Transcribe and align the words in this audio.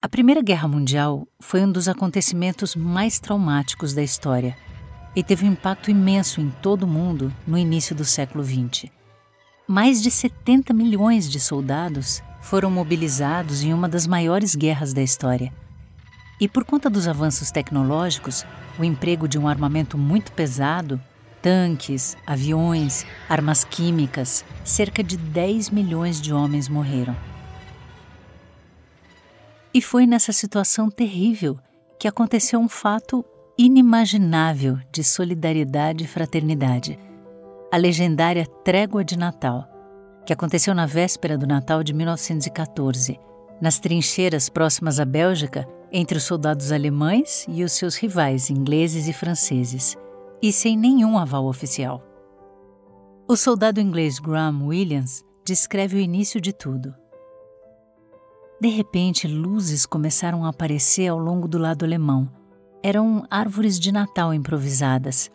A 0.00 0.08
Primeira 0.08 0.40
Guerra 0.40 0.68
Mundial 0.68 1.26
foi 1.40 1.64
um 1.64 1.72
dos 1.72 1.88
acontecimentos 1.88 2.76
mais 2.76 3.18
traumáticos 3.18 3.92
da 3.92 4.00
história 4.00 4.56
e 5.14 5.24
teve 5.24 5.44
um 5.44 5.50
impacto 5.50 5.90
imenso 5.90 6.40
em 6.40 6.50
todo 6.62 6.84
o 6.84 6.86
mundo 6.86 7.34
no 7.44 7.58
início 7.58 7.96
do 7.96 8.04
século 8.04 8.44
XX. 8.44 8.88
Mais 9.66 10.00
de 10.00 10.08
70 10.08 10.72
milhões 10.72 11.28
de 11.28 11.40
soldados 11.40 12.22
foram 12.40 12.70
mobilizados 12.70 13.64
em 13.64 13.74
uma 13.74 13.88
das 13.88 14.06
maiores 14.06 14.54
guerras 14.54 14.92
da 14.92 15.02
história. 15.02 15.52
E 16.40 16.46
por 16.46 16.64
conta 16.64 16.88
dos 16.88 17.08
avanços 17.08 17.50
tecnológicos, 17.50 18.46
o 18.78 18.84
emprego 18.84 19.26
de 19.26 19.36
um 19.36 19.48
armamento 19.48 19.98
muito 19.98 20.30
pesado 20.30 21.00
tanques, 21.42 22.16
aviões, 22.24 23.04
armas 23.28 23.64
químicas, 23.64 24.44
cerca 24.64 25.02
de 25.02 25.16
10 25.16 25.70
milhões 25.70 26.20
de 26.20 26.32
homens 26.32 26.68
morreram. 26.68 27.16
E 29.72 29.82
foi 29.82 30.06
nessa 30.06 30.32
situação 30.32 30.90
terrível 30.90 31.58
que 31.98 32.08
aconteceu 32.08 32.58
um 32.58 32.68
fato 32.68 33.24
inimaginável 33.58 34.78
de 34.90 35.04
solidariedade 35.04 36.04
e 36.04 36.06
fraternidade: 36.06 36.98
a 37.72 37.76
legendária 37.76 38.46
Trégua 38.64 39.04
de 39.04 39.18
Natal, 39.18 39.68
que 40.24 40.32
aconteceu 40.32 40.74
na 40.74 40.86
véspera 40.86 41.36
do 41.36 41.46
Natal 41.46 41.82
de 41.82 41.92
1914, 41.92 43.18
nas 43.60 43.78
trincheiras 43.78 44.48
próximas 44.48 44.98
à 45.00 45.04
Bélgica, 45.04 45.68
entre 45.92 46.18
os 46.18 46.24
soldados 46.24 46.70
alemães 46.70 47.46
e 47.48 47.64
os 47.64 47.72
seus 47.72 47.96
rivais 47.96 48.50
ingleses 48.50 49.08
e 49.08 49.12
franceses, 49.12 49.96
e 50.40 50.52
sem 50.52 50.76
nenhum 50.76 51.18
aval 51.18 51.46
oficial. 51.46 52.02
O 53.26 53.36
soldado 53.36 53.80
inglês 53.80 54.18
Graham 54.18 54.66
Williams 54.66 55.24
descreve 55.44 55.96
o 55.96 56.00
início 56.00 56.40
de 56.40 56.52
tudo. 56.52 56.94
De 58.60 58.68
repente, 58.68 59.28
luzes 59.28 59.86
começaram 59.86 60.44
a 60.44 60.48
aparecer 60.48 61.06
ao 61.06 61.18
longo 61.18 61.46
do 61.46 61.58
lado 61.58 61.84
alemão. 61.84 62.28
Eram 62.82 63.24
árvores 63.30 63.78
de 63.78 63.92
Natal 63.92 64.34
improvisadas. 64.34 65.30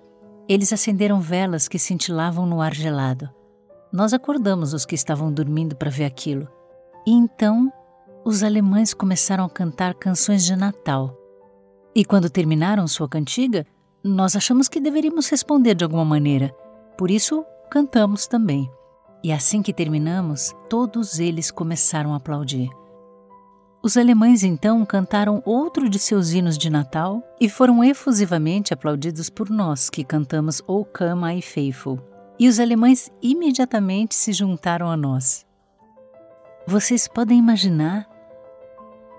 Eles 0.47 0.73
acenderam 0.73 1.21
velas 1.21 1.69
que 1.69 1.79
cintilavam 1.79 2.45
no 2.45 2.61
ar 2.61 2.73
gelado. 2.73 3.29
Nós 3.93 4.13
acordamos 4.13 4.73
os 4.73 4.85
que 4.85 4.95
estavam 4.95 5.31
dormindo 5.31 5.73
para 5.73 5.89
ver 5.89 6.03
aquilo. 6.03 6.49
E 7.07 7.11
então, 7.11 7.71
os 8.25 8.43
alemães 8.43 8.93
começaram 8.93 9.45
a 9.45 9.49
cantar 9.49 9.93
canções 9.93 10.43
de 10.43 10.53
Natal. 10.53 11.17
E 11.95 12.03
quando 12.03 12.29
terminaram 12.29 12.85
sua 12.87 13.07
cantiga, 13.07 13.65
nós 14.03 14.35
achamos 14.35 14.67
que 14.67 14.81
deveríamos 14.81 15.29
responder 15.29 15.75
de 15.75 15.85
alguma 15.85 16.03
maneira. 16.03 16.53
Por 16.97 17.09
isso, 17.09 17.45
cantamos 17.71 18.27
também. 18.27 18.69
E 19.23 19.31
assim 19.31 19.61
que 19.61 19.71
terminamos, 19.71 20.53
todos 20.69 21.19
eles 21.19 21.51
começaram 21.51 22.13
a 22.13 22.17
aplaudir. 22.17 22.69
Os 23.85 23.97
alemães 23.97 24.43
então 24.43 24.85
cantaram 24.85 25.43
outro 25.45 25.89
de 25.89 25.99
seus 25.99 26.31
hinos 26.31 26.57
de 26.57 26.69
Natal 26.69 27.21
e 27.37 27.49
foram 27.49 27.83
efusivamente 27.83 28.73
aplaudidos 28.73 29.29
por 29.29 29.49
nós 29.49 29.89
que 29.89 30.05
cantamos 30.05 30.61
O 30.65 30.85
Come 30.85 31.39
I 31.39 31.41
Faithful. 31.41 31.99
E 32.39 32.47
os 32.47 32.61
alemães 32.61 33.11
imediatamente 33.21 34.15
se 34.15 34.31
juntaram 34.31 34.89
a 34.89 34.95
nós. 34.95 35.45
Vocês 36.65 37.09
podem 37.09 37.37
imaginar 37.37 38.07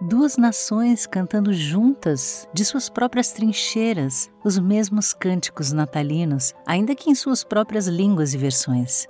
duas 0.01 0.39
nações 0.39 1.07
cantando 1.07 1.53
juntas, 1.53 2.49
de 2.55 2.65
suas 2.65 2.89
próprias 2.89 3.33
trincheiras, 3.33 4.31
os 4.43 4.59
mesmos 4.59 5.13
cânticos 5.13 5.73
natalinos, 5.73 6.55
ainda 6.67 6.95
que 6.95 7.11
em 7.11 7.15
suas 7.15 7.45
próprias 7.45 7.87
línguas 7.87 8.33
e 8.33 8.39
versões. 8.39 9.07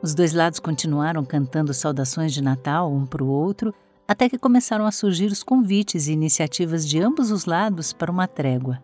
Os 0.00 0.14
dois 0.14 0.32
lados 0.32 0.60
continuaram 0.60 1.24
cantando 1.24 1.74
saudações 1.74 2.32
de 2.32 2.40
Natal 2.40 2.92
um 2.92 3.04
para 3.04 3.24
o 3.24 3.28
outro 3.28 3.74
até 4.08 4.26
que 4.26 4.38
começaram 4.38 4.86
a 4.86 4.90
surgir 4.90 5.26
os 5.26 5.42
convites 5.42 6.08
e 6.08 6.12
iniciativas 6.12 6.88
de 6.88 6.98
ambos 6.98 7.30
os 7.30 7.44
lados 7.44 7.92
para 7.92 8.10
uma 8.10 8.26
trégua, 8.26 8.82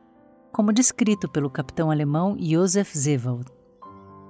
como 0.53 0.71
descrito 0.71 1.27
pelo 1.31 1.49
capitão 1.49 1.91
alemão 1.91 2.37
Josef 2.39 2.97
Zewald. 2.97 3.47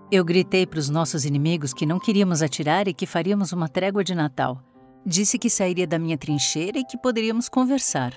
Eu 0.08 0.24
gritei 0.24 0.64
para 0.64 0.78
os 0.78 0.88
nossos 0.88 1.24
inimigos 1.24 1.74
que 1.74 1.84
não 1.84 1.98
queríamos 1.98 2.42
atirar 2.42 2.86
e 2.86 2.94
que 2.94 3.06
faríamos 3.06 3.50
uma 3.50 3.68
trégua 3.68 4.04
de 4.04 4.14
Natal. 4.14 4.62
Disse 5.04 5.36
que 5.36 5.50
sairia 5.50 5.86
da 5.86 5.98
minha 5.98 6.16
trincheira 6.16 6.78
e 6.78 6.84
que 6.84 6.96
poderíamos 6.96 7.48
conversar. 7.48 8.14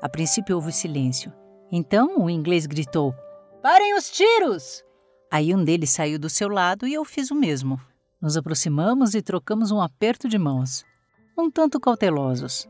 A 0.00 0.08
princípio 0.08 0.56
houve 0.56 0.72
silêncio. 0.72 1.30
Então 1.70 2.18
o 2.18 2.30
inglês 2.30 2.64
gritou: 2.64 3.14
Parem 3.62 3.94
os 3.94 4.10
tiros! 4.10 4.82
Aí 5.30 5.54
um 5.54 5.62
deles 5.62 5.90
saiu 5.90 6.18
do 6.18 6.30
seu 6.30 6.48
lado 6.48 6.86
e 6.86 6.94
eu 6.94 7.04
fiz 7.04 7.30
o 7.30 7.34
mesmo. 7.34 7.78
Nos 8.22 8.36
aproximamos 8.38 9.14
e 9.14 9.20
trocamos 9.20 9.70
um 9.70 9.82
aperto 9.82 10.28
de 10.28 10.38
mãos 10.38 10.82
um 11.36 11.50
tanto 11.50 11.78
cautelosos. 11.78 12.66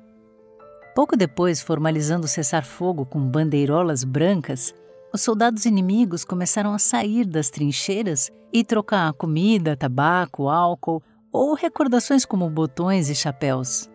Pouco 0.94 1.16
depois, 1.16 1.60
formalizando 1.60 2.24
o 2.24 2.28
cessar-fogo 2.28 3.06
com 3.06 3.20
bandeirolas 3.20 4.02
brancas, 4.02 4.74
os 5.12 5.20
soldados 5.20 5.64
inimigos 5.64 6.24
começaram 6.24 6.72
a 6.72 6.78
sair 6.78 7.24
das 7.24 7.48
trincheiras 7.48 8.30
e 8.52 8.64
trocar 8.64 9.12
comida, 9.12 9.76
tabaco, 9.76 10.48
álcool 10.48 11.02
ou 11.30 11.54
recordações 11.54 12.24
como 12.24 12.50
botões 12.50 13.08
e 13.08 13.14
chapéus. 13.14 13.88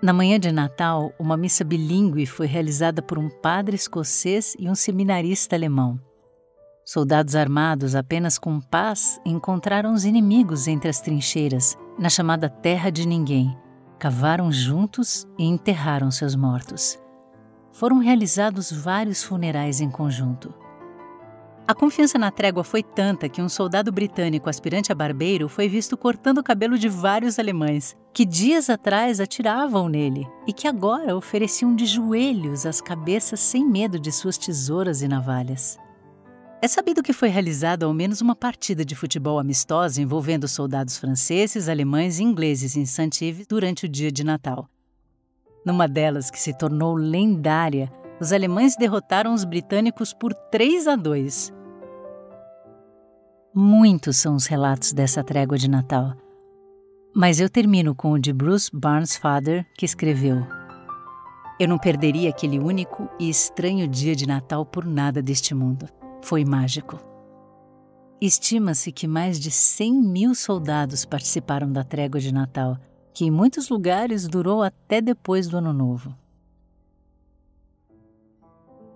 Na 0.00 0.12
manhã 0.12 0.38
de 0.38 0.52
Natal, 0.52 1.12
uma 1.18 1.36
missa 1.36 1.64
bilíngue 1.64 2.24
foi 2.24 2.46
realizada 2.46 3.02
por 3.02 3.18
um 3.18 3.28
padre 3.28 3.74
escocês 3.74 4.54
e 4.58 4.68
um 4.68 4.74
seminarista 4.74 5.56
alemão. 5.56 6.00
Soldados 6.90 7.36
armados 7.36 7.94
apenas 7.94 8.38
com 8.38 8.58
paz 8.58 9.20
encontraram 9.22 9.92
os 9.92 10.06
inimigos 10.06 10.66
entre 10.66 10.88
as 10.88 11.02
trincheiras, 11.02 11.76
na 11.98 12.08
chamada 12.08 12.48
Terra 12.48 12.88
de 12.88 13.06
Ninguém. 13.06 13.54
Cavaram 13.98 14.50
juntos 14.50 15.28
e 15.38 15.44
enterraram 15.44 16.10
seus 16.10 16.34
mortos. 16.34 16.98
Foram 17.72 17.98
realizados 17.98 18.72
vários 18.72 19.22
funerais 19.22 19.82
em 19.82 19.90
conjunto. 19.90 20.54
A 21.66 21.74
confiança 21.74 22.18
na 22.18 22.30
trégua 22.30 22.64
foi 22.64 22.82
tanta 22.82 23.28
que 23.28 23.42
um 23.42 23.50
soldado 23.50 23.92
britânico 23.92 24.48
aspirante 24.48 24.90
a 24.90 24.94
barbeiro 24.94 25.46
foi 25.46 25.68
visto 25.68 25.94
cortando 25.94 26.38
o 26.38 26.42
cabelo 26.42 26.78
de 26.78 26.88
vários 26.88 27.38
alemães, 27.38 27.94
que 28.14 28.24
dias 28.24 28.70
atrás 28.70 29.20
atiravam 29.20 29.90
nele 29.90 30.26
e 30.46 30.54
que 30.54 30.66
agora 30.66 31.14
ofereciam 31.14 31.76
de 31.76 31.84
joelhos 31.84 32.64
as 32.64 32.80
cabeças 32.80 33.40
sem 33.40 33.62
medo 33.62 34.00
de 34.00 34.10
suas 34.10 34.38
tesouras 34.38 35.02
e 35.02 35.06
navalhas. 35.06 35.78
É 36.60 36.66
sabido 36.66 37.04
que 37.04 37.12
foi 37.12 37.28
realizada 37.28 37.86
ao 37.86 37.94
menos 37.94 38.20
uma 38.20 38.34
partida 38.34 38.84
de 38.84 38.96
futebol 38.96 39.38
amistosa 39.38 40.02
envolvendo 40.02 40.48
soldados 40.48 40.98
franceses, 40.98 41.68
alemães 41.68 42.18
e 42.18 42.24
ingleses 42.24 42.76
em 42.76 42.84
Saint-Yves 42.84 43.46
durante 43.46 43.86
o 43.86 43.88
dia 43.88 44.10
de 44.10 44.24
Natal. 44.24 44.68
Numa 45.64 45.86
delas, 45.86 46.32
que 46.32 46.38
se 46.38 46.52
tornou 46.52 46.94
lendária, 46.94 47.92
os 48.20 48.32
alemães 48.32 48.74
derrotaram 48.76 49.32
os 49.32 49.44
britânicos 49.44 50.12
por 50.12 50.34
3 50.34 50.88
a 50.88 50.96
2. 50.96 51.52
Muitos 53.54 54.16
são 54.16 54.34
os 54.34 54.46
relatos 54.46 54.92
dessa 54.92 55.22
trégua 55.22 55.56
de 55.56 55.70
Natal. 55.70 56.12
Mas 57.14 57.38
eu 57.38 57.48
termino 57.48 57.94
com 57.94 58.10
o 58.10 58.18
de 58.18 58.32
Bruce 58.32 58.68
Barnes 58.72 59.16
Father, 59.16 59.64
que 59.76 59.84
escreveu: 59.84 60.44
Eu 61.58 61.68
não 61.68 61.78
perderia 61.78 62.30
aquele 62.30 62.58
único 62.58 63.08
e 63.18 63.30
estranho 63.30 63.86
dia 63.86 64.16
de 64.16 64.26
Natal 64.26 64.66
por 64.66 64.84
nada 64.84 65.22
deste 65.22 65.54
mundo 65.54 65.88
foi 66.22 66.44
mágico. 66.44 66.98
Estima-se 68.20 68.90
que 68.90 69.06
mais 69.06 69.38
de 69.38 69.50
100 69.50 69.92
mil 69.94 70.34
soldados 70.34 71.04
participaram 71.04 71.70
da 71.70 71.84
trégua 71.84 72.20
de 72.20 72.32
Natal, 72.32 72.76
que 73.14 73.24
em 73.24 73.30
muitos 73.30 73.68
lugares 73.68 74.26
durou 74.26 74.62
até 74.62 75.00
depois 75.00 75.48
do 75.48 75.56
Ano 75.56 75.72
Novo. 75.72 76.14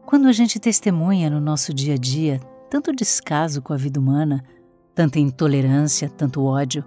Quando 0.05 0.27
a 0.27 0.33
gente 0.33 0.59
testemunha 0.59 1.31
no 1.31 1.41
nosso 1.41 1.73
dia 1.73 1.95
a 1.95 1.97
dia 1.97 2.41
tanto 2.69 2.91
descaso 2.93 3.61
com 3.61 3.73
a 3.73 3.77
vida 3.77 4.01
humana, 4.01 4.43
tanta 4.95 5.21
intolerância, 5.21 6.09
tanto 6.09 6.43
ódio, 6.43 6.85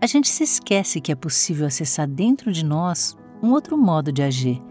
a 0.00 0.06
gente 0.06 0.28
se 0.28 0.44
esquece 0.44 1.00
que 1.00 1.10
é 1.10 1.14
possível 1.14 1.66
acessar 1.66 2.06
dentro 2.06 2.52
de 2.52 2.64
nós 2.64 3.16
um 3.42 3.50
outro 3.50 3.76
modo 3.76 4.12
de 4.12 4.22
agir. 4.22 4.62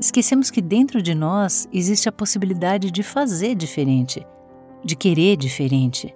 Esquecemos 0.00 0.50
que 0.50 0.62
dentro 0.62 1.02
de 1.02 1.14
nós 1.14 1.68
existe 1.72 2.08
a 2.08 2.12
possibilidade 2.12 2.90
de 2.90 3.02
fazer 3.02 3.54
diferente, 3.54 4.26
de 4.84 4.96
querer 4.96 5.36
diferente. 5.36 6.14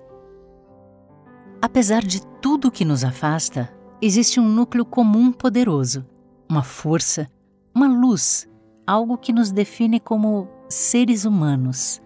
Apesar 1.60 2.02
de 2.02 2.24
tudo 2.40 2.70
que 2.70 2.84
nos 2.84 3.04
afasta, 3.04 3.72
existe 4.00 4.38
um 4.38 4.48
núcleo 4.48 4.84
comum 4.84 5.32
poderoso, 5.32 6.04
uma 6.48 6.62
força, 6.62 7.28
uma 7.74 7.88
luz, 7.88 8.48
algo 8.86 9.16
que 9.16 9.32
nos 9.32 9.50
define 9.50 9.98
como 9.98 10.48
seres 10.68 11.24
humanos 11.24 12.02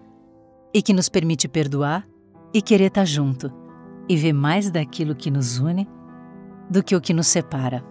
e 0.73 0.81
que 0.81 0.93
nos 0.93 1.09
permite 1.09 1.47
perdoar 1.47 2.07
e 2.53 2.61
querer 2.61 2.87
estar 2.87 3.05
junto 3.05 3.51
e 4.07 4.15
ver 4.15 4.33
mais 4.33 4.71
daquilo 4.71 5.15
que 5.15 5.31
nos 5.31 5.57
une 5.59 5.87
do 6.69 6.83
que 6.83 6.95
o 6.95 7.01
que 7.01 7.13
nos 7.13 7.27
separa. 7.27 7.83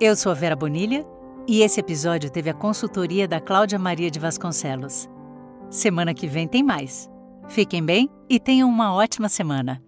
Eu 0.00 0.16
sou 0.16 0.32
a 0.32 0.34
Vera 0.34 0.56
Bonilha 0.56 1.06
e 1.46 1.62
esse 1.62 1.80
episódio 1.80 2.30
teve 2.30 2.50
a 2.50 2.54
consultoria 2.54 3.26
da 3.26 3.40
Cláudia 3.40 3.78
Maria 3.78 4.10
de 4.10 4.18
Vasconcelos. 4.18 5.08
Semana 5.70 6.14
que 6.14 6.26
vem 6.26 6.46
tem 6.46 6.62
mais. 6.62 7.10
Fiquem 7.48 7.84
bem 7.84 8.08
e 8.28 8.38
tenham 8.38 8.68
uma 8.68 8.94
ótima 8.94 9.28
semana. 9.28 9.82